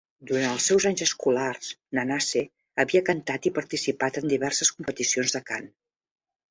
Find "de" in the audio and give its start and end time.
5.39-5.49